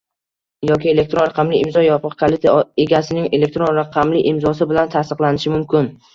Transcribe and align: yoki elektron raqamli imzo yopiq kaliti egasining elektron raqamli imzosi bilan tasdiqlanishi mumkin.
yoki 0.69 0.87
elektron 0.93 1.27
raqamli 1.29 1.59
imzo 1.65 1.83
yopiq 1.87 2.15
kaliti 2.21 2.55
egasining 2.85 3.29
elektron 3.41 3.71
raqamli 3.83 4.25
imzosi 4.35 4.71
bilan 4.73 4.93
tasdiqlanishi 4.99 5.57
mumkin. 5.59 5.95